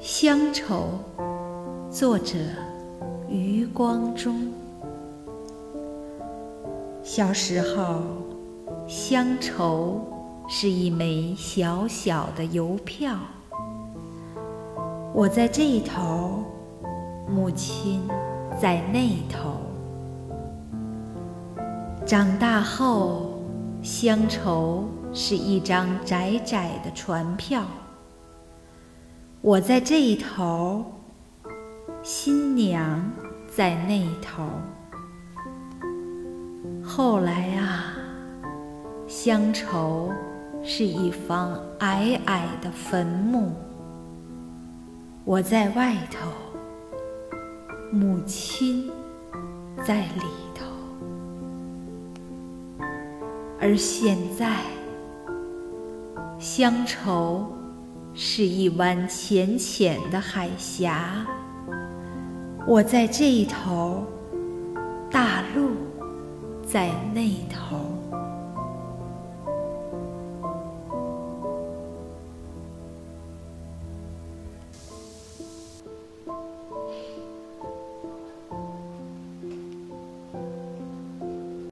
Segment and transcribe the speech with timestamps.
[0.00, 0.90] 乡愁，
[1.90, 2.36] 作者
[3.28, 4.48] 余光中。
[7.02, 8.02] 小时候，
[8.86, 10.00] 乡愁
[10.48, 13.16] 是一枚小小的邮票，
[15.12, 16.44] 我在这头，
[17.28, 18.00] 母亲
[18.56, 19.50] 在那头。
[22.06, 23.40] 长大后，
[23.82, 27.64] 乡愁是一张窄窄的船票。
[29.40, 30.84] 我在这一头，
[32.02, 33.00] 新娘
[33.48, 34.44] 在那头。
[36.82, 37.94] 后来啊，
[39.06, 40.12] 乡愁
[40.64, 43.52] 是一方矮矮的坟墓。
[45.24, 46.28] 我在外头，
[47.92, 48.90] 母亲
[49.86, 50.66] 在里头。
[53.60, 54.56] 而现在，
[56.40, 57.46] 乡愁。
[58.20, 61.24] 是一湾浅浅的海峡，
[62.66, 64.04] 我在这一头，
[65.08, 65.70] 大陆
[66.66, 67.78] 在那头。